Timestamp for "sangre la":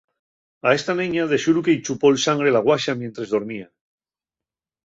2.25-2.63